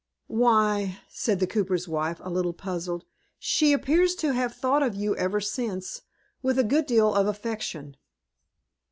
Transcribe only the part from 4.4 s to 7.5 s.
thought of you ever since, with a good deal of